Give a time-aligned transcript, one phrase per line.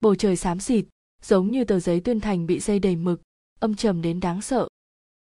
[0.00, 0.84] bầu trời xám xịt,
[1.22, 3.22] giống như tờ giấy tuyên thành bị dây đầy mực,
[3.60, 4.68] âm trầm đến đáng sợ.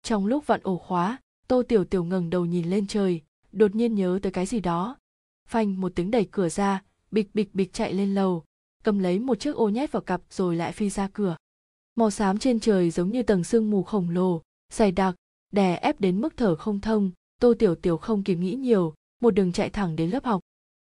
[0.04, 3.22] Trong lúc vặn ổ khóa, tô tiểu tiểu ngẩng đầu nhìn lên trời,
[3.52, 4.98] đột nhiên nhớ tới cái gì đó.
[5.50, 8.44] Phanh một tiếng đẩy cửa ra, bịch bịch bịch chạy lên lầu,
[8.84, 11.36] cầm lấy một chiếc ô nhét vào cặp rồi lại phi ra cửa.
[11.96, 14.42] Màu xám trên trời giống như tầng sương mù khổng lồ,
[14.74, 15.16] dày đặc,
[15.52, 19.32] đè ép đến mức thở không thông, tô tiểu tiểu không kịp nghĩ nhiều, một
[19.32, 20.42] đường chạy thẳng đến lớp học.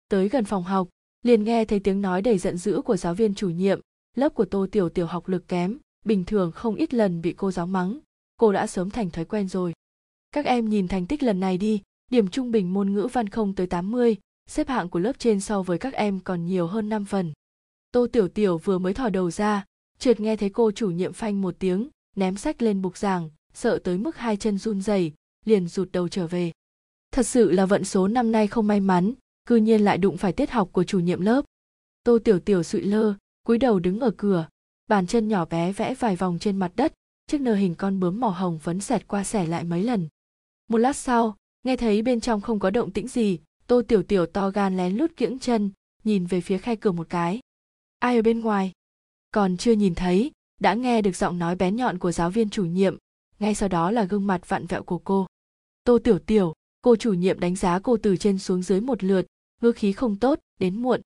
[0.09, 0.87] Tới gần phòng học
[1.27, 3.79] liền nghe thấy tiếng nói đầy giận dữ của giáo viên chủ nhiệm
[4.15, 7.51] lớp của tô tiểu tiểu học lực kém bình thường không ít lần bị cô
[7.51, 7.99] giáo mắng
[8.37, 9.73] cô đã sớm thành thói quen rồi
[10.31, 11.81] các em nhìn thành tích lần này đi
[12.11, 14.17] điểm trung bình môn ngữ văn không tới 80,
[14.49, 17.33] xếp hạng của lớp trên so với các em còn nhiều hơn 5 phần.
[17.91, 19.65] Tô Tiểu Tiểu vừa mới thò đầu ra,
[19.99, 23.79] trượt nghe thấy cô chủ nhiệm phanh một tiếng, ném sách lên bục giảng, sợ
[23.83, 25.13] tới mức hai chân run rẩy,
[25.45, 26.51] liền rụt đầu trở về.
[27.11, 29.13] Thật sự là vận số năm nay không may mắn,
[29.47, 31.45] cư nhiên lại đụng phải tiết học của chủ nhiệm lớp.
[32.03, 34.47] Tô Tiểu Tiểu sụi lơ, cúi đầu đứng ở cửa,
[34.87, 36.93] bàn chân nhỏ bé vẽ vài vòng trên mặt đất,
[37.27, 40.07] chiếc nơ hình con bướm màu hồng phấn xẹt qua xẻ lại mấy lần.
[40.67, 44.25] Một lát sau, nghe thấy bên trong không có động tĩnh gì, Tô Tiểu Tiểu
[44.25, 45.71] to gan lén lút kiễng chân,
[46.03, 47.39] nhìn về phía khe cửa một cái.
[47.99, 48.71] Ai ở bên ngoài?
[49.31, 52.65] Còn chưa nhìn thấy, đã nghe được giọng nói bén nhọn của giáo viên chủ
[52.65, 52.97] nhiệm,
[53.39, 55.27] ngay sau đó là gương mặt vặn vẹo của cô.
[55.83, 59.25] Tô Tiểu Tiểu, cô chủ nhiệm đánh giá cô từ trên xuống dưới một lượt,
[59.61, 61.01] ngư khí không tốt, đến muộn.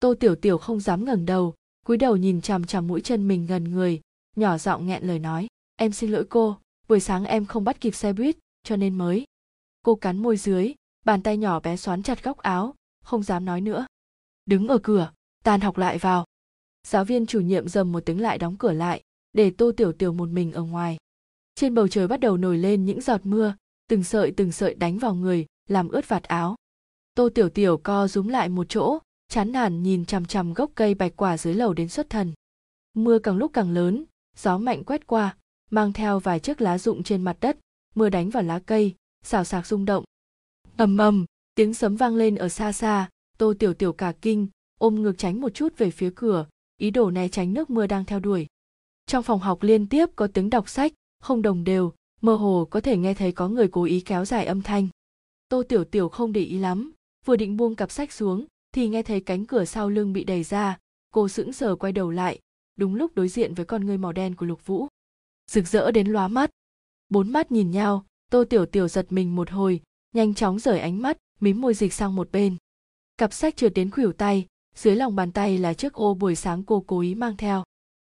[0.00, 1.54] Tô Tiểu Tiểu không dám ngẩng đầu,
[1.86, 4.00] cúi đầu nhìn chằm chằm mũi chân mình gần người,
[4.36, 7.94] nhỏ giọng nghẹn lời nói, em xin lỗi cô, buổi sáng em không bắt kịp
[7.94, 9.24] xe buýt, cho nên mới.
[9.82, 13.60] Cô cắn môi dưới, bàn tay nhỏ bé xoắn chặt góc áo, không dám nói
[13.60, 13.86] nữa.
[14.46, 15.12] Đứng ở cửa,
[15.44, 16.24] tan học lại vào.
[16.86, 20.12] Giáo viên chủ nhiệm dầm một tiếng lại đóng cửa lại, để Tô Tiểu Tiểu
[20.12, 20.96] một mình ở ngoài.
[21.54, 23.54] Trên bầu trời bắt đầu nổi lên những giọt mưa,
[23.88, 26.56] từng sợi từng sợi đánh vào người, làm ướt vạt áo.
[27.16, 30.94] Tô Tiểu Tiểu co rúm lại một chỗ, chán nản nhìn chằm chằm gốc cây
[30.94, 32.32] bạch quả dưới lầu đến xuất thần.
[32.94, 34.04] Mưa càng lúc càng lớn,
[34.36, 35.36] gió mạnh quét qua,
[35.70, 37.58] mang theo vài chiếc lá rụng trên mặt đất,
[37.94, 38.94] mưa đánh vào lá cây,
[39.24, 40.04] xào xạc rung động.
[40.76, 44.48] ầm ầm, tiếng sấm vang lên ở xa xa, Tô Tiểu Tiểu cả kinh,
[44.78, 46.46] ôm ngược tránh một chút về phía cửa,
[46.76, 48.46] ý đồ né tránh nước mưa đang theo đuổi.
[49.06, 52.80] Trong phòng học liên tiếp có tiếng đọc sách, không đồng đều, mơ hồ có
[52.80, 54.88] thể nghe thấy có người cố ý kéo dài âm thanh.
[55.48, 56.92] Tô Tiểu Tiểu không để ý lắm,
[57.26, 60.42] vừa định buông cặp sách xuống, thì nghe thấy cánh cửa sau lưng bị đẩy
[60.42, 60.78] ra,
[61.12, 62.40] cô sững sờ quay đầu lại,
[62.76, 64.86] đúng lúc đối diện với con ngươi màu đen của Lục Vũ.
[65.50, 66.50] Rực rỡ đến lóa mắt.
[67.08, 69.80] Bốn mắt nhìn nhau, Tô Tiểu Tiểu giật mình một hồi,
[70.14, 72.56] nhanh chóng rời ánh mắt, mím môi dịch sang một bên.
[73.18, 76.62] Cặp sách trượt đến khuỷu tay, dưới lòng bàn tay là chiếc ô buổi sáng
[76.62, 77.64] cô cố ý mang theo.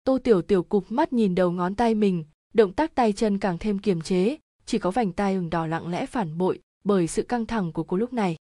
[0.04, 2.24] Tô Tiểu Tiểu cụp mắt nhìn đầu ngón tay mình,
[2.54, 4.36] động tác tay chân càng thêm kiềm chế,
[4.66, 7.84] chỉ có vành tay ửng đỏ lặng lẽ phản bội bởi sự căng thẳng của
[7.84, 8.36] cô lúc này.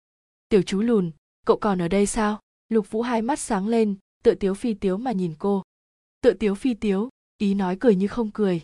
[0.52, 1.10] Tiểu chú lùn,
[1.46, 2.40] cậu còn ở đây sao?
[2.68, 5.62] Lục Vũ hai mắt sáng lên, tựa tiếu phi tiếu mà nhìn cô.
[6.20, 7.08] Tựa tiếu phi tiếu,
[7.38, 8.62] ý nói cười như không cười.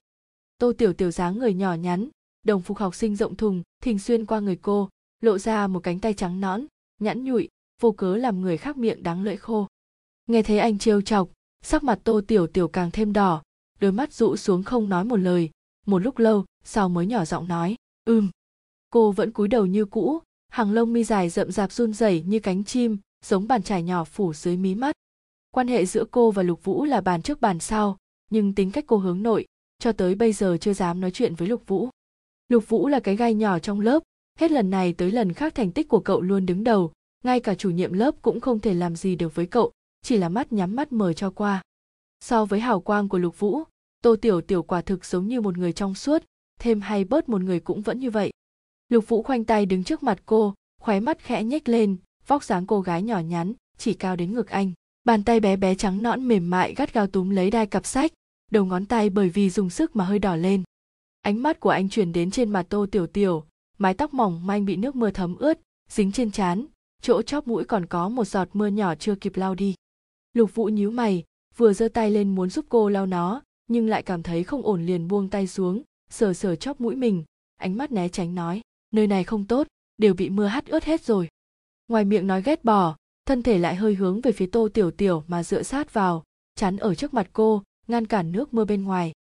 [0.59, 2.09] Tô Tiểu Tiểu dáng người nhỏ nhắn,
[2.43, 4.89] đồng phục học sinh rộng thùng, thình xuyên qua người cô,
[5.21, 6.67] lộ ra một cánh tay trắng nõn,
[7.01, 7.49] nhẵn nhụi,
[7.81, 9.67] vô cớ làm người khác miệng đáng lưỡi khô.
[10.27, 11.31] Nghe thấy anh trêu chọc,
[11.63, 13.43] sắc mặt Tô Tiểu Tiểu càng thêm đỏ,
[13.81, 15.51] đôi mắt rũ xuống không nói một lời,
[15.87, 18.31] một lúc lâu sau mới nhỏ giọng nói, ừm.
[18.91, 22.39] Cô vẫn cúi đầu như cũ, hàng lông mi dài rậm rạp run rẩy như
[22.41, 24.97] cánh chim, giống bàn trải nhỏ phủ dưới mí mắt.
[25.51, 27.97] Quan hệ giữa cô và Lục Vũ là bàn trước bàn sau,
[28.31, 29.47] nhưng tính cách cô hướng nội,
[29.79, 31.89] cho tới bây giờ chưa dám nói chuyện với Lục Vũ.
[32.49, 34.03] Lục Vũ là cái gai nhỏ trong lớp,
[34.39, 36.93] hết lần này tới lần khác thành tích của cậu luôn đứng đầu,
[37.25, 39.73] ngay cả chủ nhiệm lớp cũng không thể làm gì được với cậu,
[40.03, 41.63] chỉ là mắt nhắm mắt mờ cho qua.
[42.21, 43.63] So với hào quang của Lục Vũ,
[44.03, 46.25] Tô Tiểu Tiểu quả thực giống như một người trong suốt,
[46.61, 48.31] thêm hay bớt một người cũng vẫn như vậy.
[48.89, 52.67] Lục Vũ khoanh tay đứng trước mặt cô, khóe mắt khẽ nhếch lên, vóc dáng
[52.67, 54.73] cô gái nhỏ nhắn, chỉ cao đến ngực anh.
[55.05, 58.13] Bàn tay bé bé trắng nõn mềm mại gắt gao túm lấy đai cặp sách,
[58.51, 60.63] đầu ngón tay bởi vì dùng sức mà hơi đỏ lên.
[61.23, 63.45] Ánh mắt của anh chuyển đến trên mặt Tô Tiểu Tiểu,
[63.79, 66.67] mái tóc mỏng manh bị nước mưa thấm ướt, dính trên trán,
[67.03, 69.75] chỗ chóp mũi còn có một giọt mưa nhỏ chưa kịp lau đi.
[70.33, 71.25] Lục Vũ nhíu mày,
[71.57, 74.87] vừa giơ tay lên muốn giúp cô lau nó, nhưng lại cảm thấy không ổn
[74.87, 77.25] liền buông tay xuống, sờ sờ chóp mũi mình,
[77.57, 79.67] ánh mắt né tránh nói, nơi này không tốt,
[79.99, 81.29] đều bị mưa hắt ướt hết rồi.
[81.89, 82.97] Ngoài miệng nói ghét bỏ,
[83.27, 86.25] thân thể lại hơi hướng về phía Tô Tiểu Tiểu mà dựa sát vào,
[86.55, 89.13] chắn ở trước mặt cô, ngăn cản nước mưa bên ngoài.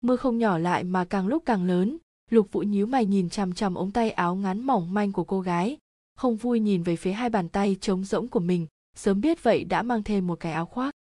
[0.00, 1.98] Mưa không nhỏ lại mà càng lúc càng lớn,
[2.30, 5.40] Lục Vũ nhíu mày nhìn chằm chằm ống tay áo ngắn mỏng manh của cô
[5.40, 5.76] gái,
[6.16, 8.66] không vui nhìn về phía hai bàn tay trống rỗng của mình,
[8.96, 10.94] sớm biết vậy đã mang thêm một cái áo khoác.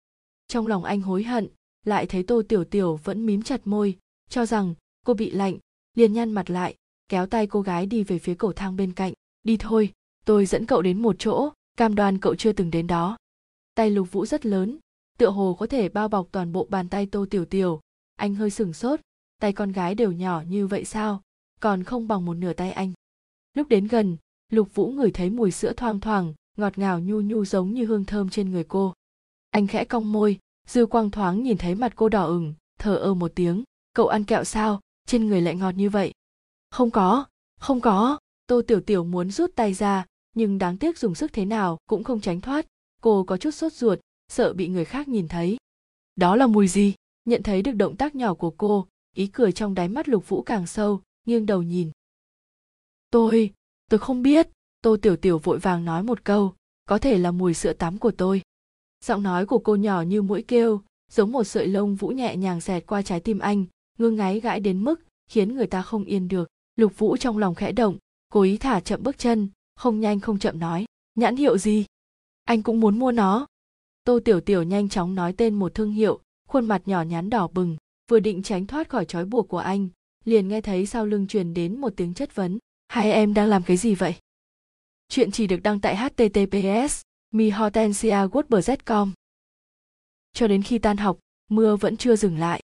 [0.48, 1.48] Trong lòng anh hối hận,
[1.86, 3.98] lại thấy Tô Tiểu Tiểu vẫn mím chặt môi,
[4.30, 4.74] cho rằng
[5.06, 5.58] cô bị lạnh,
[5.96, 6.75] liền nhăn mặt lại,
[7.09, 9.13] kéo tay cô gái đi về phía cầu thang bên cạnh.
[9.44, 9.94] Đi thôi,
[10.25, 13.18] tôi dẫn cậu đến một chỗ, cam đoan cậu chưa từng đến đó.
[13.75, 14.77] Tay Lục Vũ rất lớn,
[15.18, 17.81] tựa hồ có thể bao bọc toàn bộ bàn tay tô tiểu tiểu.
[18.15, 19.00] Anh hơi sửng sốt
[19.39, 21.21] tay con gái đều nhỏ như vậy sao?
[21.59, 22.92] Còn không bằng một nửa tay anh.
[23.54, 24.18] Lúc đến gần
[24.50, 28.06] lục vũ ngửi thấy mùi sữa thoang thoảng ngọt ngào nhu nhu giống như hương
[28.06, 28.94] thơm trên người cô.
[29.50, 33.13] Anh khẽ cong môi dư quang thoáng nhìn thấy mặt cô đỏ ửng thở ơ
[33.13, 33.63] một tiếng.
[33.94, 34.81] Cậu ăn kẹo sao?
[35.06, 36.13] Trên người lại ngọt như vậy
[36.72, 37.25] không có
[37.60, 38.18] không có.
[38.48, 40.06] Tô tiểu tiểu muốn rút tay ra,
[40.36, 42.66] nhưng đáng tiếc dùng sức thế nào cũng không tránh thoát.
[43.02, 45.58] Cô có chút sốt ruột, sợ bị người khác nhìn thấy.
[46.16, 46.94] Đó là mùi gì?
[47.25, 50.42] Nhận thấy được động tác nhỏ của cô, ý cười trong đáy mắt lục vũ
[50.42, 51.92] càng sâu, nghiêng đầu nhìn.
[53.12, 53.54] Tôi
[53.90, 54.50] tôi không biết.
[54.81, 56.54] Tô tiểu tiểu vội vàng nói một câu,
[56.86, 58.42] có thể là mùi sữa tắm của tôi.
[59.06, 60.81] Giọng nói của cô nhỏ như mũi kêu,
[61.12, 63.66] giống một sợi lông vũ nhẹ nhàng xẹt qua trái tim anh,
[63.98, 67.56] ngưng ngáy gãi đến mức khiến người ta không yên được lục vũ trong lòng
[67.56, 67.98] khẽ động,
[68.30, 70.86] cố ý thả chậm bước chân, không nhanh không chậm nói,
[71.16, 71.86] nhãn hiệu gì?
[72.44, 73.48] Anh cũng muốn mua nó.
[74.04, 77.48] Tô tiểu tiểu nhanh chóng nói tên một thương hiệu, khuôn mặt nhỏ nhắn đỏ
[77.48, 77.78] bừng,
[78.10, 79.88] vừa định tránh thoát khỏi trói buộc của anh,
[80.26, 82.58] liền nghe thấy sau lưng truyền đến một tiếng chất vấn,
[82.88, 84.16] hai em đang làm cái gì vậy?
[85.10, 87.02] Chuyện chỉ được đăng tại https
[87.32, 89.12] mihortensiawordpress.com
[90.38, 91.20] cho đến khi tan học,
[91.50, 92.62] mưa vẫn chưa dừng lại.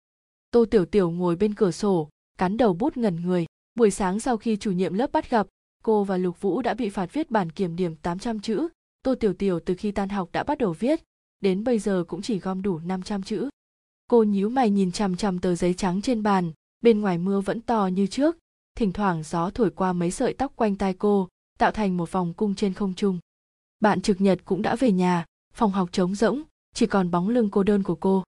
[0.52, 3.46] Tô tiểu tiểu ngồi bên cửa sổ, cắn đầu bút ngẩn người
[3.80, 5.48] buổi sáng sau khi chủ nhiệm lớp bắt gặp,
[5.84, 8.68] cô và lục vũ đã bị phạt viết bản kiểm điểm 800 chữ.
[9.04, 11.04] Tô tiểu tiểu từ khi tan học đã bắt đầu viết,
[11.40, 13.50] đến bây giờ cũng chỉ gom đủ 500 chữ.
[14.08, 17.62] Cô nhíu mày nhìn chằm chằm tờ giấy trắng trên bàn, bên ngoài mưa vẫn
[17.62, 18.38] to như trước.
[18.76, 21.28] Thỉnh thoảng gió thổi qua mấy sợi tóc quanh tai cô,
[21.58, 23.20] tạo thành một vòng cung trên không trung.
[23.80, 26.44] Bạn trực nhật cũng đã về nhà, phòng học trống rỗng,
[26.74, 28.24] chỉ còn bóng lưng cô đơn của cô.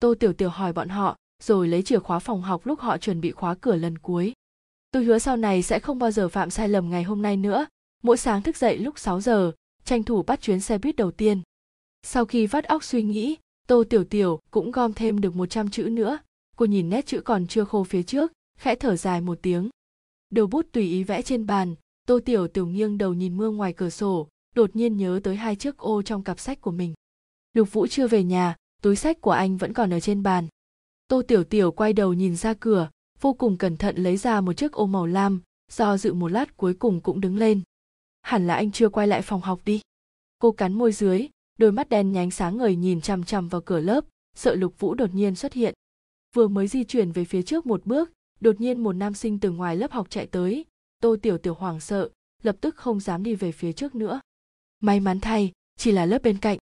[0.00, 3.20] Tô tiểu tiểu hỏi bọn họ, rồi lấy chìa khóa phòng học lúc họ chuẩn
[3.20, 4.32] bị khóa cửa lần cuối
[4.90, 7.66] tôi hứa sau này sẽ không bao giờ phạm sai lầm ngày hôm nay nữa.
[8.02, 9.52] Mỗi sáng thức dậy lúc 6 giờ,
[9.84, 11.42] tranh thủ bắt chuyến xe buýt đầu tiên.
[12.02, 13.36] Sau khi vắt óc suy nghĩ,
[13.66, 16.18] tô tiểu tiểu cũng gom thêm được 100 chữ nữa.
[16.56, 19.70] Cô nhìn nét chữ còn chưa khô phía trước, khẽ thở dài một tiếng.
[20.30, 21.74] Đầu bút tùy ý vẽ trên bàn,
[22.06, 25.56] tô tiểu tiểu nghiêng đầu nhìn mưa ngoài cửa sổ, đột nhiên nhớ tới hai
[25.56, 26.94] chiếc ô trong cặp sách của mình.
[27.52, 30.46] Lục vũ chưa về nhà, túi sách của anh vẫn còn ở trên bàn.
[31.08, 32.88] Tô tiểu tiểu quay đầu nhìn ra cửa
[33.20, 35.42] vô cùng cẩn thận lấy ra một chiếc ô màu lam,
[35.72, 37.62] do dự một lát cuối cùng cũng đứng lên.
[38.22, 39.80] Hẳn là anh chưa quay lại phòng học đi.
[40.38, 41.28] Cô cắn môi dưới,
[41.58, 44.04] đôi mắt đen nhánh sáng ngời nhìn chằm chằm vào cửa lớp,
[44.36, 45.74] sợ lục vũ đột nhiên xuất hiện.
[46.34, 49.50] Vừa mới di chuyển về phía trước một bước, đột nhiên một nam sinh từ
[49.50, 50.64] ngoài lớp học chạy tới.
[51.02, 52.08] Tô tiểu tiểu hoảng sợ,
[52.42, 54.20] lập tức không dám đi về phía trước nữa.
[54.80, 56.58] May mắn thay, chỉ là lớp bên cạnh.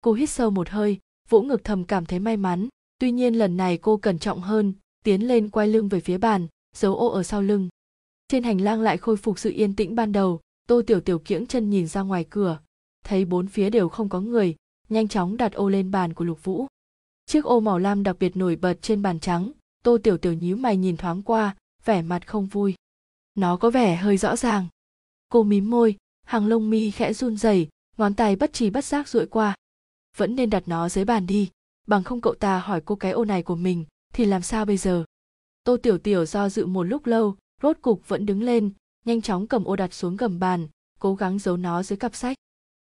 [0.00, 0.98] Cô hít sâu một hơi,
[1.28, 2.68] vỗ ngực thầm cảm thấy may mắn.
[2.98, 4.72] Tuy nhiên lần này cô cẩn trọng hơn
[5.04, 7.68] tiến lên quay lưng về phía bàn giấu ô ở sau lưng.
[8.28, 11.46] Trên hành lang lại khôi phục sự yên tĩnh ban đầu, tô tiểu tiểu kiễng
[11.46, 12.60] chân nhìn ra ngoài cửa.
[13.04, 14.56] Thấy bốn phía đều không có người,
[14.88, 16.66] nhanh chóng đặt ô lên bàn của lục vũ.
[17.26, 19.52] Chiếc ô màu lam đặc biệt nổi bật trên bàn trắng,
[19.82, 22.74] tô tiểu tiểu nhíu mày nhìn thoáng qua, vẻ mặt không vui.
[23.34, 24.66] Nó có vẻ hơi rõ ràng.
[25.28, 29.08] Cô mím môi, hàng lông mi khẽ run rẩy, ngón tay bất trì bất giác
[29.08, 29.54] duỗi qua.
[30.16, 31.50] Vẫn nên đặt nó dưới bàn đi,
[31.86, 33.84] bằng không cậu ta hỏi cô cái ô này của mình
[34.14, 35.04] thì làm sao bây giờ?
[35.64, 38.70] Tô tiểu tiểu do dự một lúc lâu, rốt cục vẫn đứng lên,
[39.04, 40.68] nhanh chóng cầm ô đặt xuống gầm bàn,
[41.00, 42.36] cố gắng giấu nó dưới cặp sách.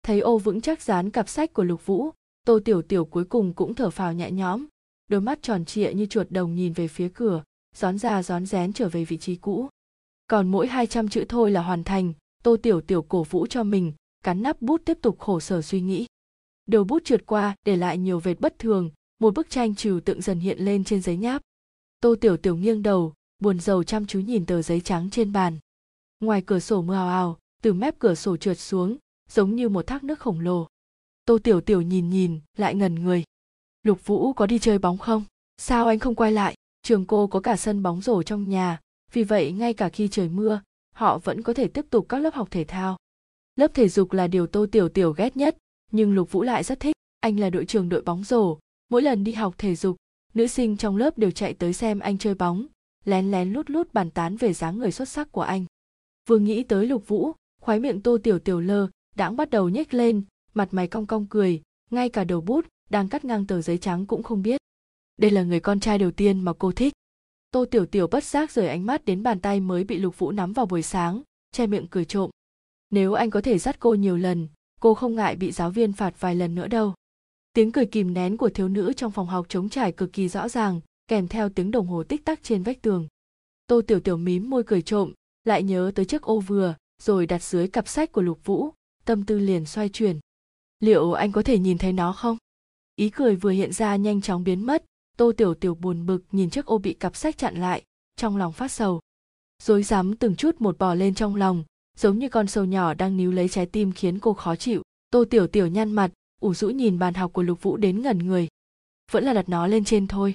[0.03, 2.09] Thấy ô vững chắc dán cặp sách của lục vũ,
[2.45, 4.65] tô tiểu tiểu cuối cùng cũng thở phào nhẹ nhõm.
[5.07, 7.43] Đôi mắt tròn trịa như chuột đồng nhìn về phía cửa
[7.75, 9.69] rón ra rón rén trở về vị trí cũ.
[10.27, 13.93] Còn mỗi 200 chữ thôi là hoàn thành, tô tiểu tiểu cổ vũ cho mình,
[14.23, 16.05] cắn nắp bút tiếp tục khổ sở suy nghĩ.
[16.65, 20.21] Đầu bút trượt qua, để lại nhiều vệt bất thường một bức tranh trừu tượng
[20.21, 21.41] dần hiện lên trên giấy nháp.
[22.01, 25.59] Tô tiểu tiểu nghiêng đầu, buồn rầu chăm chú nhìn tờ giấy trắng trên bàn.
[26.19, 28.97] Ngoài cửa sổ mưa ào ào từ mép cửa sổ trượt xuống,
[29.29, 30.67] giống như một thác nước khổng lồ.
[31.25, 33.23] Tô tiểu tiểu nhìn nhìn, lại ngần người.
[33.83, 35.23] Lục vũ có đi chơi bóng không?
[35.57, 36.55] Sao anh không quay lại?
[36.81, 38.79] Trường cô có cả sân bóng rổ trong nhà,
[39.11, 40.61] vì vậy ngay cả khi trời mưa,
[40.95, 42.97] họ vẫn có thể tiếp tục các lớp học thể thao.
[43.55, 45.57] Lớp thể dục là điều tô tiểu tiểu ghét nhất,
[45.91, 46.95] nhưng lục vũ lại rất thích.
[47.19, 48.57] Anh là đội trưởng đội bóng rổ
[48.89, 49.97] mỗi lần đi học thể dục,
[50.33, 52.65] nữ sinh trong lớp đều chạy tới xem anh chơi bóng,
[53.05, 55.65] lén lén lút lút bàn tán về dáng người xuất sắc của anh.
[56.29, 59.93] Vừa nghĩ tới lục vũ khoái miệng tô tiểu tiểu lơ đãng bắt đầu nhếch
[59.93, 63.77] lên, mặt mày cong cong cười, ngay cả đầu bút đang cắt ngang tờ giấy
[63.77, 64.61] trắng cũng không biết.
[65.17, 66.93] Đây là người con trai đầu tiên mà cô thích.
[67.51, 70.31] Tô tiểu tiểu bất giác rời ánh mắt đến bàn tay mới bị lục vũ
[70.31, 72.29] nắm vào buổi sáng, che miệng cười trộm.
[72.89, 74.47] Nếu anh có thể dắt cô nhiều lần,
[74.79, 76.93] cô không ngại bị giáo viên phạt vài lần nữa đâu
[77.53, 80.49] tiếng cười kìm nén của thiếu nữ trong phòng học trống trải cực kỳ rõ
[80.49, 83.07] ràng, kèm theo tiếng đồng hồ tích tắc trên vách tường.
[83.67, 85.13] Tô tiểu tiểu mím môi cười trộm,
[85.43, 88.69] lại nhớ tới chiếc ô vừa, rồi đặt dưới cặp sách của lục vũ,
[89.05, 90.19] tâm tư liền xoay chuyển.
[90.79, 92.37] Liệu anh có thể nhìn thấy nó không?
[92.95, 94.85] Ý cười vừa hiện ra nhanh chóng biến mất,
[95.17, 97.83] tô tiểu tiểu buồn bực nhìn chiếc ô bị cặp sách chặn lại,
[98.15, 98.99] trong lòng phát sầu.
[99.63, 101.63] Rối rắm từng chút một bò lên trong lòng,
[101.97, 104.81] giống như con sâu nhỏ đang níu lấy trái tim khiến cô khó chịu.
[105.09, 108.17] Tô tiểu tiểu nhăn mặt ủ rũ nhìn bàn học của lục vũ đến ngẩn
[108.17, 108.47] người.
[109.11, 110.33] Vẫn là đặt nó lên trên thôi.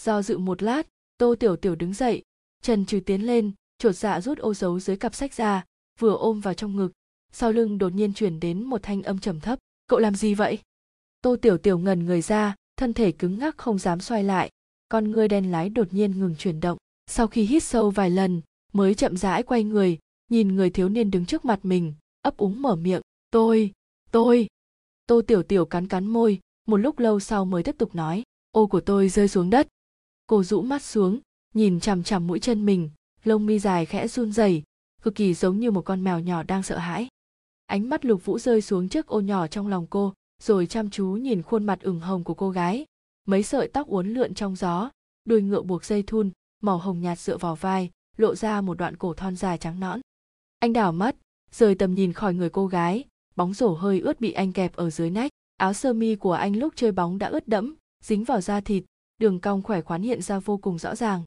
[0.00, 0.86] Do dự một lát,
[1.18, 2.22] tô tiểu tiểu đứng dậy.
[2.62, 5.64] Trần trừ tiến lên chột dạ rút ô giấu dưới cặp sách ra,
[5.98, 6.92] vừa ôm vào trong ngực.
[7.32, 9.58] Sau lưng đột nhiên chuyển đến một thanh âm trầm thấp.
[9.86, 10.58] Cậu làm gì vậy?
[11.22, 14.50] Tô tiểu tiểu ngần người ra, thân thể cứng ngắc không dám xoay lại.
[14.88, 16.78] Con ngươi đen lái đột nhiên ngừng chuyển động.
[17.06, 18.40] Sau khi hít sâu vài lần,
[18.72, 19.98] mới chậm rãi quay người,
[20.30, 23.02] nhìn người thiếu niên đứng trước mặt mình, ấp úng mở miệng.
[23.30, 23.72] Tôi
[24.10, 24.46] tôi
[25.06, 28.66] tô tiểu tiểu cắn cắn môi, một lúc lâu sau mới tiếp tục nói, ô
[28.66, 29.68] của tôi rơi xuống đất.
[30.26, 31.20] Cô rũ mắt xuống,
[31.54, 32.90] nhìn chằm chằm mũi chân mình,
[33.24, 34.62] lông mi dài khẽ run rẩy,
[35.02, 37.08] cực kỳ giống như một con mèo nhỏ đang sợ hãi.
[37.66, 41.06] Ánh mắt lục vũ rơi xuống trước ô nhỏ trong lòng cô, rồi chăm chú
[41.06, 42.86] nhìn khuôn mặt ửng hồng của cô gái.
[43.26, 44.90] Mấy sợi tóc uốn lượn trong gió,
[45.24, 46.30] đuôi ngựa buộc dây thun,
[46.62, 50.00] màu hồng nhạt dựa vào vai, lộ ra một đoạn cổ thon dài trắng nõn.
[50.58, 51.16] Anh đảo mắt,
[51.50, 53.04] rời tầm nhìn khỏi người cô gái
[53.36, 55.30] bóng rổ hơi ướt bị anh kẹp ở dưới nách.
[55.56, 58.84] Áo sơ mi của anh lúc chơi bóng đã ướt đẫm, dính vào da thịt,
[59.18, 61.22] đường cong khỏe khoắn hiện ra vô cùng rõ ràng.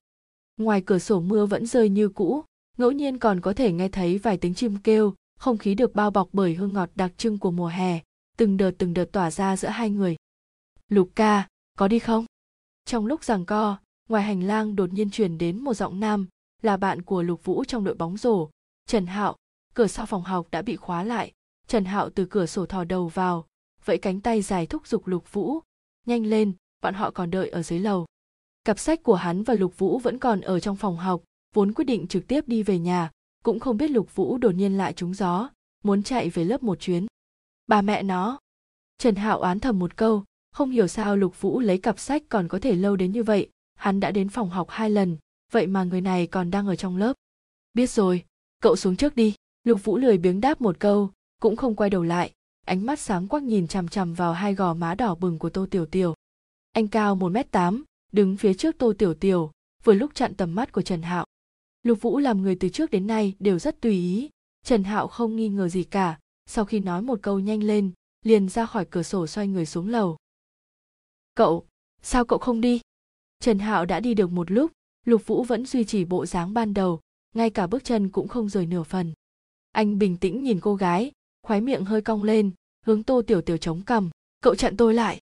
[0.57, 2.43] Ngoài cửa sổ mưa vẫn rơi như cũ,
[2.77, 6.11] ngẫu nhiên còn có thể nghe thấy vài tiếng chim kêu, không khí được bao
[6.11, 7.99] bọc bởi hương ngọt đặc trưng của mùa hè,
[8.37, 10.15] từng đợt từng đợt tỏa ra giữa hai người.
[10.87, 11.47] Lục ca,
[11.77, 12.25] có đi không?
[12.85, 13.77] Trong lúc giằng co,
[14.09, 16.27] ngoài hành lang đột nhiên truyền đến một giọng nam,
[16.61, 18.49] là bạn của lục vũ trong đội bóng rổ.
[18.85, 19.35] Trần hạo,
[19.73, 21.31] cửa sau phòng học đã bị khóa lại
[21.67, 23.45] trần hạo từ cửa sổ thò đầu vào,
[23.85, 25.59] vẫy cánh tay dài thúc giục lục vũ.
[26.05, 28.05] Nhanh lên, bọn họ còn đợi ở dưới lầu.
[28.63, 31.85] Cặp sách của hắn và lục vũ vẫn còn ở trong phòng học, vốn quyết
[31.85, 33.11] định trực tiếp đi về nhà.
[33.43, 35.49] Cũng không biết lục vũ đột nhiên lại trúng gió,
[35.83, 37.05] muốn chạy về lớp một chuyến.
[37.67, 38.39] Bà mẹ nó!
[38.97, 42.47] Trần hạo oán thầm một câu, không hiểu sao lục vũ lấy cặp sách còn
[42.47, 43.49] có thể lâu đến như vậy.
[43.75, 45.17] Hắn đã đến phòng học hai lần,
[45.51, 47.13] vậy mà người này còn đang ở trong lớp.
[47.73, 48.25] Biết rồi,
[48.61, 49.35] cậu xuống trước đi.
[49.63, 51.09] Lục vũ lười biếng đáp một câu
[51.45, 52.31] cũng không quay đầu lại.
[52.65, 55.67] Ánh mắt sáng quắc nhìn chằm chằm vào hai gò má đỏ bừng của tô
[55.71, 56.13] tiểu tiểu.
[56.71, 59.51] Anh cao một m tám, đứng phía trước tô tiểu tiểu,
[59.83, 61.25] vừa lúc chặn tầm mắt của trần hạo.
[61.83, 64.29] Lục vũ làm người từ trước đến nay đều rất tùy ý.
[64.63, 67.91] Trần hạo không nghi ngờ gì cả, sau khi nói một câu nhanh lên,
[68.23, 70.17] liền ra khỏi cửa sổ xoay người xuống lầu.
[71.35, 71.65] Cậu,
[72.01, 72.81] sao cậu không đi?
[73.39, 74.71] Trần hạo đã đi được một lúc,
[75.05, 76.99] lục vũ vẫn duy trì bộ dáng ban đầu,
[77.33, 79.13] ngay cả bước chân cũng không rời nửa phần.
[79.71, 81.11] Anh bình tĩnh nhìn cô gái
[81.45, 82.51] khóe miệng hơi cong lên,
[82.85, 84.09] hướng tô tiểu tiểu chống cằm.
[84.41, 85.19] Cậu chặn tôi lại.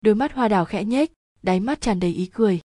[0.00, 2.60] Đôi mắt hoa đào khẽ nhếch, đáy mắt tràn đầy ý cười.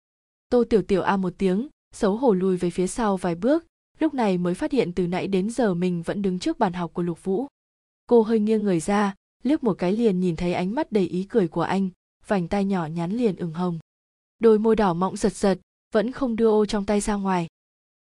[0.50, 3.64] Tô tiểu tiểu a một tiếng, xấu hổ lùi về phía sau vài bước,
[3.99, 6.90] lúc này mới phát hiện từ nãy đến giờ mình vẫn đứng trước bàn học
[6.95, 7.47] của lục vũ.
[8.07, 11.25] Cô hơi nghiêng người ra, liếc một cái liền nhìn thấy ánh mắt đầy ý
[11.25, 11.90] cười của anh,
[12.26, 13.78] vành tay nhỏ nhắn liền ửng hồng.
[14.38, 15.59] Đôi môi đỏ mọng giật giật,
[15.95, 17.47] vẫn không đưa ô trong tay ra ngoài.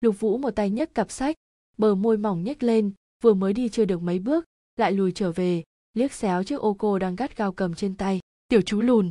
[0.00, 1.36] Lục vũ một tay nhấc cặp sách,
[1.78, 4.44] bờ môi mỏng nhếch lên, vừa mới đi chưa được mấy bước
[4.76, 5.62] lại lùi trở về,
[5.94, 8.20] liếc xéo chiếc ô cô đang gắt gao cầm trên tay.
[8.48, 9.10] Tiểu chú lùn.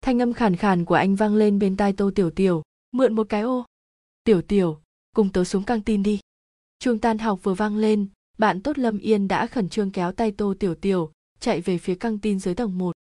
[0.00, 3.26] Thanh âm khàn khàn của anh vang lên bên tai tô tiểu tiểu, mượn một
[3.28, 3.64] cái ô.
[4.24, 4.80] Tiểu tiểu,
[5.14, 6.20] cùng tớ xuống căng tin đi.
[6.78, 8.08] Chuông tan học vừa vang lên,
[8.38, 11.94] bạn tốt lâm yên đã khẩn trương kéo tay tô tiểu tiểu, chạy về phía
[11.94, 12.92] căng tin dưới tầng một.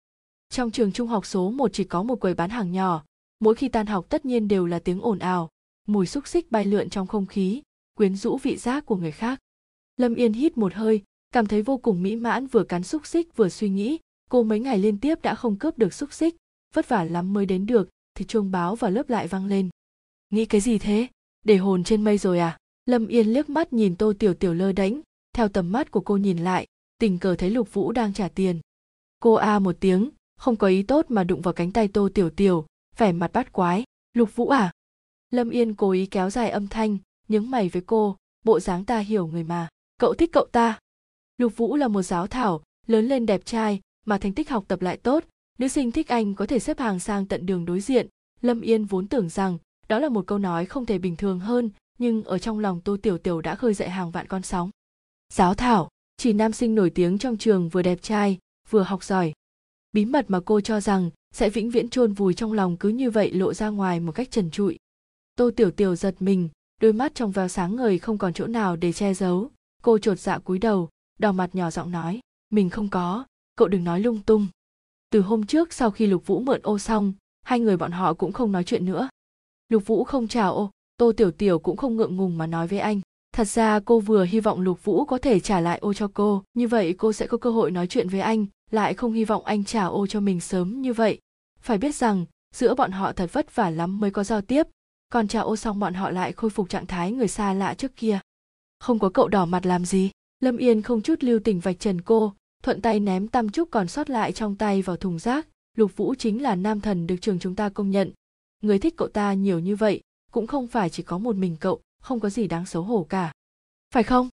[0.49, 3.03] Trong trường trung học số một chỉ có một quầy bán hàng nhỏ,
[3.39, 5.49] mỗi khi tan học tất nhiên đều là tiếng ồn ào,
[5.87, 7.61] mùi xúc xích bay lượn trong không khí,
[7.93, 9.39] quyến rũ vị giác của người khác.
[9.97, 11.01] Lâm yên hít một hơi
[11.33, 13.99] cảm thấy vô cùng mỹ mãn, vừa cắn xúc xích, vừa suy nghĩ.
[14.29, 16.35] Cô mấy ngày liên tiếp đã không cướp được xúc xích.
[16.73, 19.69] Vất vả lắm mới đến được, thì chuông báo vào lớp lại vang lên.
[20.29, 21.07] Nghĩ cái gì thế?
[21.45, 22.57] Để hồn trên mây rồi à?
[22.85, 25.01] Lâm yên liếc mắt nhìn tô tiểu tiểu lơ đánh
[25.33, 28.59] theo tầm mắt của cô nhìn lại, tình cờ thấy lục vũ đang trả tiền.
[29.19, 32.29] Cô a một tiếng, không có ý tốt mà đụng vào cánh tay tô tiểu
[32.29, 32.65] tiểu,
[32.97, 33.83] vẻ mặt bát quái.
[34.13, 34.71] Lục vũ à?
[35.31, 36.97] Lâm yên cố ý kéo dài âm thanh,
[37.27, 39.67] nhướng mày với cô, bộ dáng ta hiểu người mà.
[39.99, 40.79] Cậu thích cậu ta
[41.43, 44.81] lục vũ là một giáo thảo lớn lên đẹp trai mà thành tích học tập
[44.81, 45.23] lại tốt.
[45.59, 48.07] Nữ sinh thích anh có thể xếp hàng sang tận đường đối diện.
[48.41, 49.57] Lâm yên vốn tưởng rằng
[49.87, 52.97] đó là một câu nói không thể bình thường hơn, nhưng ở trong lòng tô
[53.01, 54.69] tiểu tiểu đã khơi dậy hàng vạn con sóng.
[55.33, 58.37] Giáo thảo, chỉ nam sinh nổi tiếng trong trường vừa đẹp trai,
[58.69, 59.33] vừa học giỏi.
[59.93, 63.11] Bí mật mà cô cho rằng sẽ vĩnh viễn chôn vùi trong lòng cứ như
[63.11, 64.77] vậy lộ ra ngoài một cách trần trụi.
[65.35, 66.49] Tô tiểu tiểu giật mình,
[66.81, 69.51] đôi mắt trong veo sáng ngời không còn chỗ nào để che giấu.
[69.81, 70.89] Cô chột dạ cúi đầu
[71.19, 74.47] đỏ mặt nhỏ giọng nói, mình không có, cậu đừng nói lung tung.
[75.09, 78.33] Từ hôm trước sau khi lục vũ mượn ô xong, hai người bọn họ cũng
[78.33, 79.09] không nói chuyện nữa.
[79.69, 82.79] Lục vũ không chào ô, tô tiểu tiểu cũng không ngượng ngùng mà nói với
[82.79, 83.01] anh,
[83.33, 86.43] thật ra cô vừa hy vọng lục vũ có thể trả lại ô cho cô,
[86.53, 89.45] như vậy cô sẽ có cơ hội nói chuyện với anh, lại không hy vọng
[89.45, 91.19] anh trả ô cho mình sớm như vậy.
[91.59, 94.67] Phải biết rằng, giữa bọn họ thật vất vả lắm mới có giao tiếp,
[95.09, 97.95] còn trả ô xong bọn họ lại khôi phục trạng thái người xa lạ trước
[97.95, 98.19] kia.
[98.79, 100.11] Không có cậu đỏ mặt làm gì
[100.43, 102.33] lâm yên không chút lưu tình vạch trần cô,
[102.63, 105.47] thuận tay ném tam trúc còn sót lại trong tay vào thùng rác.
[105.77, 108.11] Lục vũ chính là nam thần được trường chúng ta công nhận.
[108.61, 111.81] Người thích cậu ta nhiều như vậy, cũng không phải chỉ có một mình cậu,
[112.01, 113.33] không có gì đáng xấu hổ cả.
[113.93, 114.29] Phải không?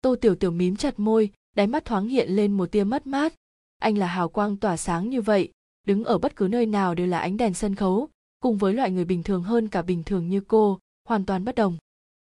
[0.00, 3.34] Tô tiểu tiểu mím chặt môi, đáy mắt thoáng hiện lên một tia mất mát.
[3.78, 5.52] Anh là hào quang tỏa sáng như vậy,
[5.86, 8.08] đứng ở bất cứ nơi nào đều là ánh đèn sân khấu,
[8.40, 11.54] cùng với loại người bình thường hơn cả bình thường như cô, hoàn toàn bất
[11.54, 11.76] đồng.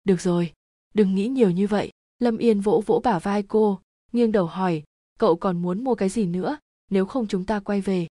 [0.05, 0.53] Được rồi,
[0.95, 3.81] đừng nghĩ nhiều như vậy lâm yên vỗ vỗ bả vai cô,
[4.13, 4.83] nghiêng đầu hỏi,
[5.19, 6.59] cậu còn muốn mua cái gì nữa?
[6.91, 8.07] Nếu không chúng ta quay về.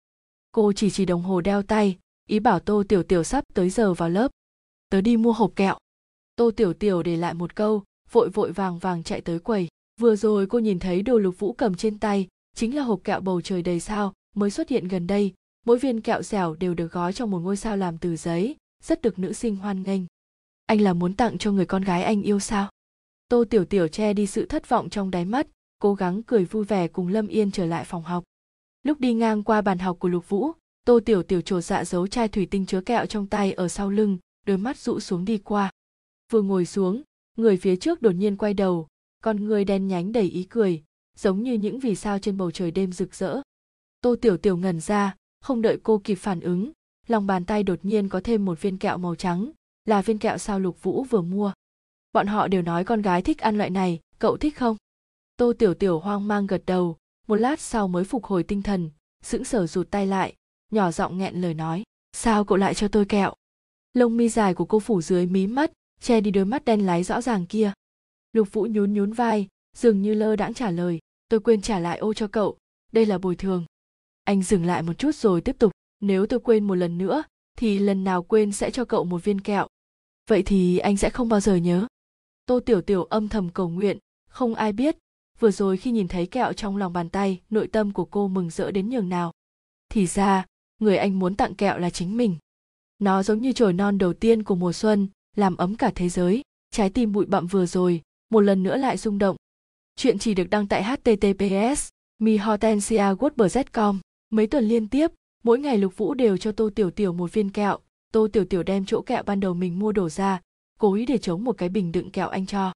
[0.53, 1.99] Cô chỉ chỉ đồng hồ đeo tay,
[2.29, 4.31] ý bảo tô tiểu tiểu sắp tới giờ vào lớp.
[4.91, 5.79] Tớ đi mua hộp kẹo.
[6.37, 9.69] Tô tiểu tiểu để lại một câu, vội vội vàng vàng chạy tới quầy.
[10.01, 13.21] Vừa rồi cô nhìn thấy đồ lục vũ cầm trên tay, chính là hộp kẹo
[13.21, 15.33] bầu trời đầy sao, mới xuất hiện gần đây.
[15.67, 19.03] Mỗi viên kẹo dẻo đều được gói trong một ngôi sao làm từ giấy, rất
[19.03, 20.03] được nữ sinh hoan nghênh.
[20.67, 22.69] Anh là muốn tặng cho người con gái anh yêu sao?
[23.29, 25.47] Tô tiểu tiểu che đi sự thất vọng trong đáy mắt,
[25.79, 28.25] cố gắng cười vui vẻ cùng lâm yên trở lại phòng học.
[28.83, 30.53] Lúc đi ngang qua bàn học của lục vũ,
[30.85, 33.91] tô tiểu tiểu trột dạ giấu chai thủy tinh chứa kẹo trong tay ở sau
[33.91, 35.71] lưng, đôi mắt rũ xuống đi qua.
[36.33, 37.03] Vừa ngồi xuống,
[37.37, 38.87] người phía trước đột nhiên quay đầu,
[39.23, 40.83] con người đen nhánh đầy ý cười,
[41.17, 43.41] giống như những vì sao trên bầu trời đêm rực rỡ.
[44.01, 46.73] Tô tiểu tiểu ngẩn ra, không đợi cô kịp phản ứng,
[47.07, 49.51] lòng bàn tay đột nhiên có thêm một viên kẹo màu trắng,
[49.85, 51.53] là viên kẹo sao lục vũ vừa mua
[52.13, 54.77] bọn họ đều nói con gái thích ăn loại này, cậu thích không?
[55.37, 56.97] Tô tiểu tiểu hoang mang gật đầu,
[57.27, 58.91] một lát sau mới phục hồi tinh thần,
[59.23, 60.35] sững sờ rụt tay lại,
[60.71, 63.35] nhỏ giọng nghẹn lời nói, sao cậu lại cho tôi kẹo?
[63.95, 67.03] Lông mi dài của cô phủ dưới mí mắt, che đi đôi mắt đen láy
[67.03, 67.73] rõ ràng kia.
[68.33, 70.99] Lục vũ nhún nhún vai, dường như lơ đãng trả lời,
[71.29, 72.59] tôi quên trả lại ô cho cậu,
[72.93, 73.65] đây là bồi thường.
[74.25, 77.23] Anh dừng lại một chút rồi tiếp tục, nếu tôi quên một lần nữa,
[77.57, 79.67] thì lần nào quên sẽ cho cậu một viên kẹo.
[80.31, 81.87] Vậy thì anh sẽ không bao giờ nhớ
[82.49, 84.97] tô tiểu tiểu âm thầm cầu nguyện, không ai biết,
[85.39, 88.51] vừa rồi khi nhìn thấy kẹo trong lòng bàn tay, nội tâm của cô mừng
[88.51, 89.33] rỡ đến nhường nào.
[89.91, 90.47] Thì ra,
[90.81, 92.37] người anh muốn tặng kẹo là chính mình.
[92.99, 96.43] Nó giống như chồi non đầu tiên của mùa xuân, làm ấm cả thế giới,
[96.71, 99.37] trái tim bụi bặm vừa rồi, một lần nữa lại rung động.
[99.97, 101.89] Chuyện chỉ được đăng tại https
[102.23, 105.11] mihortensiawordpress.com mấy tuần liên tiếp,
[105.43, 107.79] mỗi ngày lục vũ đều cho tô tiểu tiểu một viên kẹo.
[108.13, 110.41] Tô tiểu tiểu đem chỗ kẹo ban đầu mình mua đổ ra
[110.79, 112.73] cố ý để chống một cái bình đựng kẹo anh cho.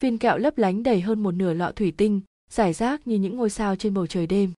[0.00, 3.36] Viên kẹo lấp lánh đầy hơn một nửa lọ thủy tinh, giải rác như những
[3.36, 4.52] ngôi sao trên bầu trời đêm.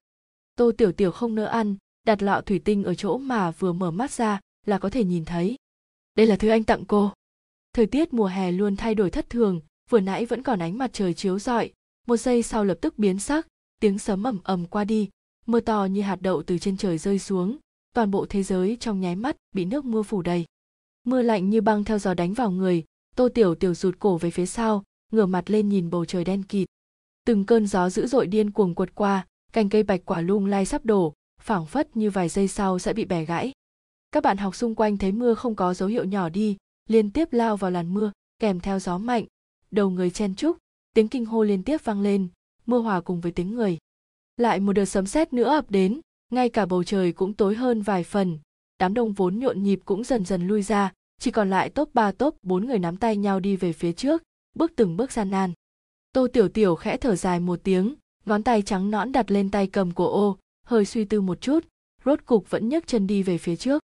[0.55, 1.75] Tô tiểu tiểu không nỡ ăn,
[2.05, 5.25] đặt lọ thủy tinh ở chỗ mà vừa mở mắt ra là có thể nhìn
[5.25, 5.55] thấy.
[6.15, 7.11] Đây là thứ anh tặng cô.
[7.73, 10.89] Thời tiết mùa hè luôn thay đổi thất thường, vừa nãy vẫn còn ánh mặt
[10.93, 11.71] trời chiếu rọi.
[12.07, 13.47] Một giây sau lập tức biến sắc,
[13.81, 15.09] tiếng sấm ầm ầm qua đi,
[15.45, 17.57] mưa to như hạt đậu từ trên trời rơi xuống.
[17.93, 20.45] Toàn bộ thế giới trong nháy mắt bị nước mưa phủ đầy
[21.09, 22.83] mưa lạnh như băng theo gió đánh vào người.
[23.15, 26.43] Tô tiểu tiểu rụt cổ về phía sau, ngửa mặt lên nhìn bầu trời đen
[26.43, 26.67] kịt.
[27.25, 30.65] Từng cơn gió dữ dội điên cuồng quật qua, cành cây bạch quả lung lay
[30.65, 33.51] sắp đổ, phảng phất như vài giây sau sẽ bị bẻ gãy.
[34.11, 37.33] Các bạn học xung quanh thấy mưa không có dấu hiệu nhỏ đi, liên tiếp
[37.33, 39.25] lao vào làn mưa, kèm theo gió mạnh.
[39.71, 40.57] Đầu người chen trúc
[40.93, 42.27] tiếng kinh hô liên tiếp vang lên,
[42.65, 43.77] mưa hòa cùng với tiếng người.
[44.37, 47.81] Lại một đợt sấm sét nữa ập đến, ngay cả bầu trời cũng tối hơn
[47.81, 48.39] vài phần.
[48.79, 52.11] Đám đông vốn nhộn nhịp cũng dần dần lui ra chỉ còn lại top ba,
[52.11, 54.23] top bốn người nắm tay nhau đi về phía trước,
[54.55, 55.53] bước từng bước gian nan.
[56.13, 59.67] Tô tiểu tiểu khẽ thở dài một tiếng, ngón tay trắng nõn đặt lên tay
[59.67, 61.65] cầm của ô, hơi suy tư một chút,
[62.05, 63.81] rốt cục vẫn nhấc chân đi về phía trước.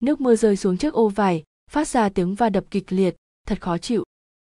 [0.00, 3.16] Nước mưa rơi xuống trước ô vải, phát ra tiếng va đập kịch liệt,
[3.46, 4.04] thật khó chịu.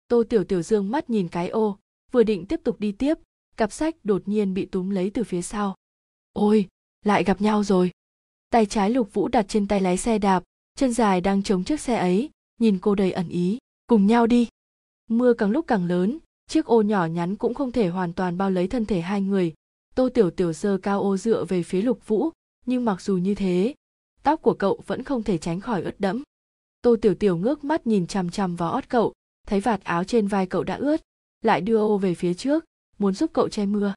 [0.09, 1.79] Tô tiểu tiểu dương mắt nhìn cái ô,
[2.13, 3.19] vừa định tiếp tục đi tiếp,
[3.57, 5.75] cặp sách đột nhiên bị túm lấy từ phía sau.
[6.33, 6.69] Ôi,
[7.05, 7.91] lại gặp nhau rồi.
[8.51, 10.43] Tay trái lục vũ đặt trên tay lái xe đạp
[10.77, 13.59] chân dài đang chống chiếc xe ấy, nhìn cô đầy ẩn ý.
[13.87, 14.49] Cùng nhau đi.
[15.11, 18.51] Mưa càng lúc càng lớn, chiếc ô nhỏ nhắn cũng không thể hoàn toàn bao
[18.51, 19.55] lấy thân thể hai người.
[19.95, 22.31] Tô tiểu tiểu giơ cao ô dựa về phía lục vũ,
[22.67, 23.75] nhưng mặc dù như thế,
[24.23, 26.23] tóc của cậu vẫn không thể tránh khỏi ướt đẫm.
[26.83, 29.13] Tô tiểu tiểu ngước mắt nhìn chằm chằm vào ót cậu,
[29.47, 31.01] thấy vạt áo trên vai cậu đã ướt,
[31.43, 32.65] lại đưa ô về phía trước,
[32.99, 33.95] muốn giúp cậu che mưa.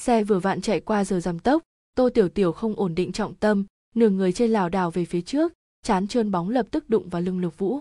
[0.00, 1.62] Xe vừa vặn chạy qua giờ giảm tốc,
[1.94, 5.20] tô tiểu tiểu không ổn định trọng tâm, nửa người trên lảo đảo về phía
[5.20, 5.52] trước
[5.82, 7.80] chán trơn bóng lập tức đụng vào lưng lục vũ.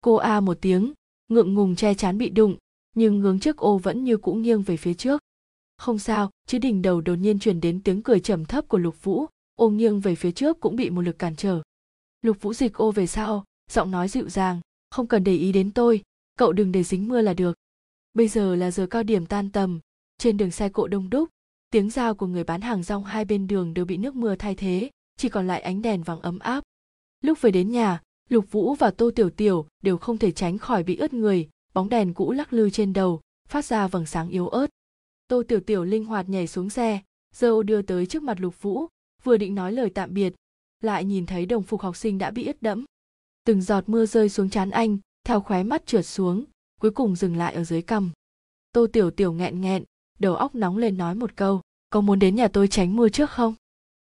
[0.00, 0.92] Cô a một tiếng,
[1.28, 2.56] ngượng ngùng che chán bị đụng,
[2.94, 5.22] nhưng hướng trước ô vẫn như cũ nghiêng về phía trước.
[5.76, 9.02] Không sao, chứ đỉnh đầu đột nhiên truyền đến tiếng cười trầm thấp của lục
[9.02, 11.62] vũ, ô nghiêng về phía trước cũng bị một lực cản trở.
[12.22, 15.70] Lục vũ dịch ô về sau, giọng nói dịu dàng, không cần để ý đến
[15.70, 16.02] tôi,
[16.38, 17.56] cậu đừng để dính mưa là được.
[18.14, 19.80] Bây giờ là giờ cao điểm tan tầm,
[20.18, 21.28] trên đường xe cộ đông đúc,
[21.70, 24.54] tiếng giao của người bán hàng rong hai bên đường đều bị nước mưa thay
[24.54, 26.64] thế, chỉ còn lại ánh đèn vàng ấm áp
[27.22, 30.82] lúc về đến nhà, lục vũ và tô tiểu tiểu đều không thể tránh khỏi
[30.82, 34.48] bị ướt người, bóng đèn cũ lắc lư trên đầu, phát ra vầng sáng yếu
[34.48, 34.66] ớt.
[35.28, 37.00] Tô tiểu tiểu linh hoạt nhảy xuống xe,
[37.34, 38.86] giơ ô đưa tới trước mặt lục vũ,
[39.22, 40.34] vừa định nói lời tạm biệt,
[40.80, 42.84] lại nhìn thấy đồng phục học sinh đã bị ướt đẫm.
[43.44, 46.44] Từng giọt mưa rơi xuống trán anh, theo khóe mắt trượt xuống,
[46.80, 48.10] cuối cùng dừng lại ở dưới cằm.
[48.72, 49.84] Tô tiểu tiểu nghẹn nghẹn,
[50.18, 53.30] đầu óc nóng lên nói một câu, có muốn đến nhà tôi tránh mưa trước
[53.30, 53.54] không?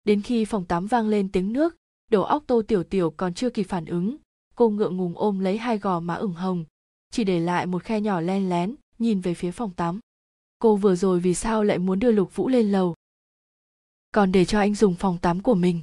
[0.05, 1.77] Đến khi phòng tắm vang lên tiếng nước
[2.11, 4.17] đầu óc tô tiểu tiểu còn chưa kịp phản ứng,
[4.55, 6.65] cô ngượng ngùng ôm lấy hai gò má ửng hồng,
[7.11, 10.01] chỉ để lại một khe nhỏ len lén, nhìn về phía phòng tắm.
[10.59, 12.95] Cô vừa rồi vì sao lại muốn đưa lục vũ lên lầu?
[14.15, 15.83] Còn để cho anh dùng phòng tắm của mình.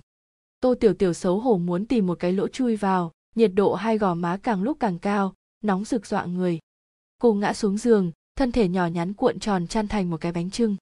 [0.59, 3.97] Tô tiểu tiểu xấu hổ muốn tìm một cái lỗ chui vào, nhiệt độ hai
[3.97, 6.59] gò má càng lúc càng cao, nóng rực dọa người.
[7.17, 10.51] Cô ngã xuống giường, thân thể nhỏ nhắn cuộn tròn chăn thành một cái bánh
[10.51, 10.75] trưng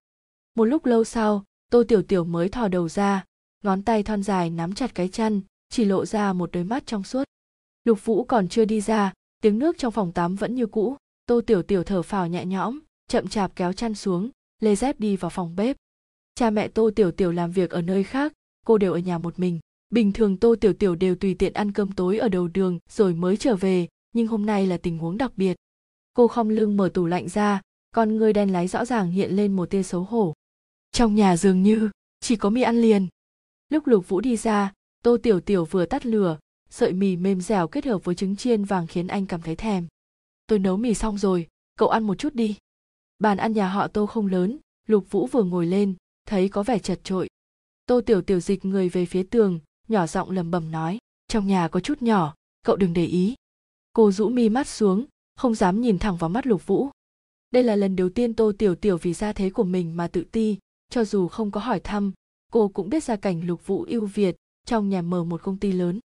[0.55, 3.23] một lúc lâu sau, tô tiểu tiểu mới thò đầu ra
[3.65, 7.03] ngón tay thon dài nắm chặt cái chăn, chỉ lộ ra một đôi mắt trong
[7.03, 7.23] suốt.
[7.83, 10.97] Lục vũ còn chưa đi ra, tiếng nước trong phòng tắm vẫn như cũ.
[11.25, 14.29] Tô tiểu tiểu thở phào nhẹ nhõm, chậm chạp kéo chăn xuống,
[14.61, 15.75] lê dép đi vào phòng bếp.
[16.35, 18.33] Cha mẹ tô tiểu tiểu làm việc ở nơi khác,
[18.65, 19.59] cô đều ở nhà một mình.
[19.89, 23.13] Bình thường tô tiểu tiểu đều tùy tiện ăn cơm tối ở đầu đường rồi
[23.13, 25.55] mới trở về, nhưng hôm nay là tình huống đặc biệt.
[26.13, 29.55] Cô khom lưng mở tủ lạnh ra, con ngươi đen láy rõ ràng hiện lên
[29.55, 30.33] một tia xấu hổ.
[30.91, 33.07] Trong nhà dường như chỉ có mì ăn liền
[33.69, 34.73] lúc lục vũ đi ra,
[35.03, 36.37] tô tiểu tiểu vừa tắt lửa,
[36.69, 39.87] sợi mì mềm dẻo kết hợp với trứng chiên vàng khiến anh cảm thấy thèm.
[40.47, 42.57] Tôi nấu mì xong rồi, cậu ăn một chút đi.
[43.19, 45.93] Bàn ăn nhà họ tô không lớn, lục vũ vừa ngồi lên,
[46.25, 47.27] thấy có vẻ chật trội
[47.85, 50.97] tô tiểu tiểu dịch người về phía tường, nhỏ giọng lầm bầm nói,
[51.27, 53.35] trong nhà có chút nhỏ, cậu đừng để ý.
[53.93, 56.89] Cô rũ mi mắt xuống, không dám nhìn thẳng vào mắt lục vũ.
[57.51, 60.23] Đây là lần đầu tiên tô tiểu tiểu vì gia thế của mình mà tự
[60.23, 60.57] ti,
[60.89, 62.11] cho dù không có hỏi thăm
[62.55, 65.71] cô cũng biết gia cảnh lục vũ ưu việt trong nhà mở một công ty
[65.71, 65.99] lớn.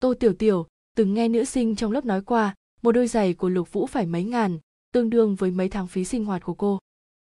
[0.00, 3.48] Tô tiểu tiểu từng nghe nữ sinh trong lớp nói qua, một đôi giày của
[3.48, 4.58] lục vũ phải mấy ngàn,
[4.92, 6.78] tương đương với mấy tháng phí sinh hoạt của cô.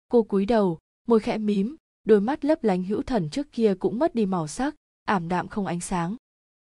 [0.08, 3.98] Cô cúi đầu, môi khẽ mím, đôi mắt lấp lánh hữu thần trước kia cũng
[3.98, 6.16] mất đi màu sắc, ảm đạm không ánh sáng.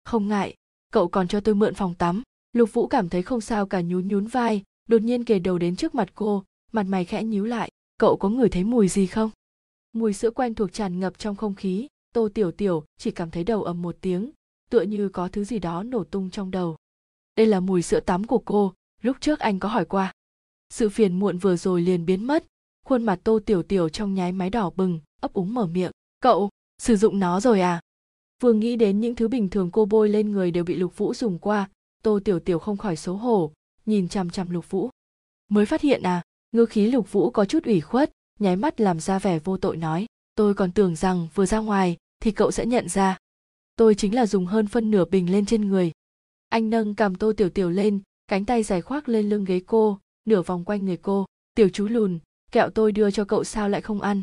[0.04, 0.54] Không ngại,
[0.92, 2.22] cậu còn cho tôi mượn phòng tắm.
[2.52, 5.76] Lục vũ cảm thấy không sao cả nhún nhún vai, đột nhiên kề đầu đến
[5.76, 7.70] trước mặt cô, mặt mày khẽ nhíu lại.
[7.98, 9.30] Cậu có ngửi thấy mùi gì không?
[9.98, 11.88] Mùi sữa quen thuộc tràn ngập trong không khí.
[12.12, 14.30] Tô tiểu tiểu chỉ cảm thấy đầu ầm một tiếng,
[14.70, 16.76] tựa như có thứ gì đó nổ tung trong đầu.
[17.36, 20.12] Đây là mùi sữa tắm của cô, lúc trước anh có hỏi qua.
[20.70, 22.44] Sự phiền muộn vừa rồi liền biến mất.
[22.84, 25.90] Khuôn mặt tô tiểu tiểu trong nháy máy đỏ bừng, ấp úng mở miệng.
[26.20, 27.80] Cậu, sử dụng nó rồi à?
[28.42, 31.14] Vừa nghĩ đến những thứ bình thường cô bôi lên người đều bị lục vũ
[31.14, 31.70] dùng qua,
[32.02, 33.52] tô tiểu tiểu không khỏi xấu hổ,
[33.86, 34.90] nhìn chằm chằm lục vũ.
[35.48, 39.00] Mới phát hiện à ngư khí lục vũ có chút ủy khuất nháy mắt làm
[39.00, 42.66] ra vẻ vô tội nói, tôi còn tưởng rằng vừa ra ngoài thì cậu sẽ
[42.66, 43.18] nhận ra.
[43.76, 45.92] Tôi chính là dùng hơn phân nửa bình lên trên người.
[46.48, 49.98] Anh nâng cầm tô tiểu tiểu lên, cánh tay dài khoác lên lưng ghế cô,
[50.24, 51.26] nửa vòng quanh người cô.
[51.54, 52.18] Tiểu chú lùn,
[52.52, 54.22] kẹo tôi đưa cho cậu sao lại không ăn?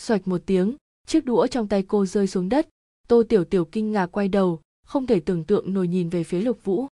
[0.00, 2.68] Xoạch một tiếng, chiếc đũa trong tay cô rơi xuống đất.
[3.08, 6.40] Tô tiểu tiểu kinh ngạc quay đầu, không thể tưởng tượng nổi nhìn về phía
[6.40, 6.86] lục vũ.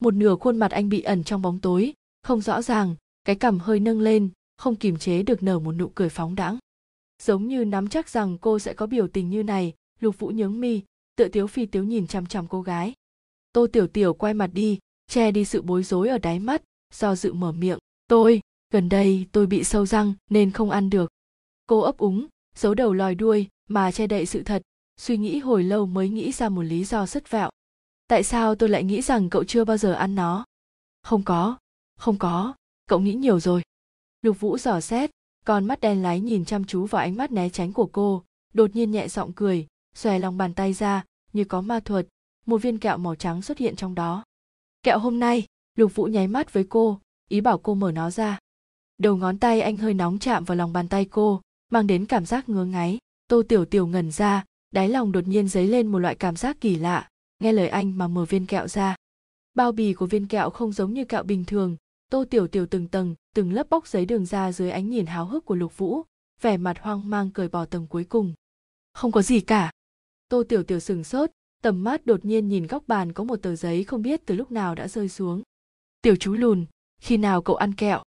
[0.00, 3.58] Một nửa khuôn mặt anh bị ẩn trong bóng tối, không rõ ràng, cái cằm
[3.58, 6.58] hơi nâng lên không kìm chế được nở một nụ cười phóng đãng.
[7.22, 10.60] Giống như nắm chắc rằng cô sẽ có biểu tình như này, lục vũ nhướng
[10.60, 10.82] mi,
[11.16, 12.94] tựa tiếu phi tiếu nhìn chằm chằm cô gái.
[13.52, 16.62] Tô tiểu tiểu quay mặt đi, che đi sự bối rối ở đáy mắt,
[16.94, 17.78] do dự mở miệng.
[18.08, 18.40] Tôi,
[18.72, 21.10] gần đây tôi bị sâu răng, nên không ăn được.
[21.66, 24.62] Cô ấp úng, giấu đầu lòi đuôi, mà che đậy sự thật,
[24.96, 27.50] suy nghĩ hồi lâu mới nghĩ ra một lý do sất vẹo.
[28.08, 30.44] Tại sao tôi lại nghĩ rằng cậu chưa bao giờ ăn nó?
[31.02, 31.56] Không có
[31.98, 32.54] không có,
[32.86, 33.62] cậu nghĩ nhiều rồi
[34.22, 35.10] lục vũ dò xét,
[35.44, 38.76] con mắt đen lái nhìn chăm chú vào ánh mắt né tránh của cô, đột
[38.76, 42.06] nhiên nhẹ giọng cười, xòe lòng bàn tay ra, như có ma thuật,
[42.46, 44.24] một viên kẹo màu trắng xuất hiện trong đó.
[44.82, 48.38] Kẹo hôm nay, lục vũ nháy mắt với cô, ý bảo cô mở nó ra.
[48.98, 52.26] Đầu ngón tay anh hơi nóng chạm vào lòng bàn tay cô, mang đến cảm
[52.26, 52.98] giác ngứa ngáy.
[53.28, 56.56] Tô tiểu tiểu ngẩn ra, đáy lòng đột nhiên dấy lên một loại cảm giác
[56.60, 58.96] kỳ lạ, nghe lời anh mà mở viên kẹo ra.
[59.54, 61.76] Bao bì của viên kẹo không giống như kẹo bình thường
[62.10, 65.26] tô tiểu tiểu từng tầng, từng lớp bóc giấy đường ra dưới ánh nhìn háo
[65.26, 66.02] hức của lục vũ,
[66.40, 68.34] vẻ mặt hoang mang cởi bỏ tầng cuối cùng.
[68.94, 69.70] Không có gì cả.
[70.28, 71.30] Tô tiểu tiểu sừng sốt,
[71.62, 74.52] tầm mắt đột nhiên nhìn góc bàn có một tờ giấy không biết từ lúc
[74.52, 75.42] nào đã rơi xuống.
[76.02, 76.66] Tiểu chú lùn,
[77.00, 78.02] khi nào cậu ăn kẹo?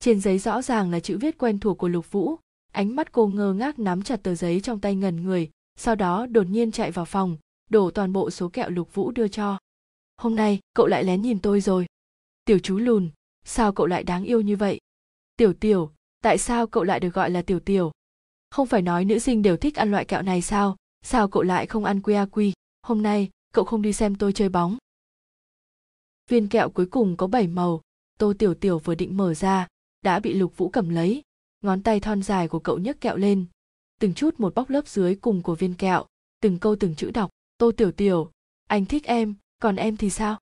[0.00, 2.36] Trên giấy rõ ràng là chữ viết quen thuộc của lục vũ.
[2.72, 6.26] Ánh mắt cô ngơ ngác nắm chặt tờ giấy trong tay ngần người, sau đó
[6.26, 7.36] đột nhiên chạy vào phòng,
[7.70, 9.58] đổ toàn bộ số kẹo lục vũ đưa cho.
[10.16, 11.86] Hôm nay, cậu lại lén nhìn tôi rồi.
[12.44, 13.10] Tiểu chú lùn
[13.46, 14.80] sao cậu lại đáng yêu như vậy?
[15.36, 17.92] Tiểu tiểu, tại sao cậu lại được gọi là tiểu tiểu?
[18.50, 20.76] Không phải nói nữ sinh đều thích ăn loại kẹo này sao?
[21.02, 22.52] Sao cậu lại không ăn quy quy?
[22.82, 24.78] Hôm nay, cậu không đi xem tôi chơi bóng.
[26.28, 27.80] Viên kẹo cuối cùng có bảy màu.
[28.18, 29.66] Tô tiểu tiểu vừa định mở ra,
[30.02, 31.22] đã bị lục vũ cầm lấy.
[31.62, 33.46] Ngón tay thon dài của cậu nhấc kẹo lên.
[34.00, 36.06] Từng chút một bóc lớp dưới cùng của viên kẹo,
[36.40, 37.30] từng câu từng chữ đọc.
[37.58, 38.30] Tô tiểu tiểu,
[38.66, 40.38] anh thích em, còn em thì sao?